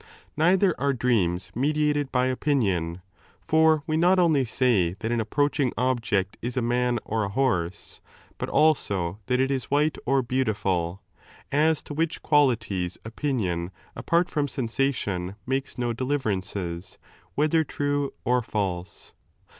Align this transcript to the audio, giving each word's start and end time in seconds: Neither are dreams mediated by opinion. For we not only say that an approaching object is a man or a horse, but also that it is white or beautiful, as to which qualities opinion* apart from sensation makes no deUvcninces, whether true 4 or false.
Neither 0.35 0.73
are 0.81 0.93
dreams 0.93 1.51
mediated 1.53 2.11
by 2.11 2.25
opinion. 2.25 3.03
For 3.39 3.83
we 3.85 3.97
not 3.97 4.17
only 4.17 4.45
say 4.45 4.95
that 4.99 5.11
an 5.11 5.19
approaching 5.21 5.71
object 5.77 6.37
is 6.41 6.57
a 6.57 6.61
man 6.63 6.97
or 7.05 7.23
a 7.23 7.29
horse, 7.29 8.01
but 8.39 8.49
also 8.49 9.19
that 9.27 9.39
it 9.39 9.51
is 9.51 9.65
white 9.69 9.99
or 10.07 10.23
beautiful, 10.23 11.03
as 11.51 11.83
to 11.83 11.93
which 11.93 12.23
qualities 12.23 12.97
opinion* 13.05 13.69
apart 13.95 14.27
from 14.27 14.47
sensation 14.47 15.35
makes 15.45 15.77
no 15.77 15.93
deUvcninces, 15.93 16.97
whether 17.35 17.63
true 17.63 18.11
4 18.23 18.37
or 18.37 18.41
false. 18.41 19.13